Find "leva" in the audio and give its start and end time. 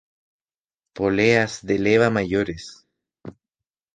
1.77-2.09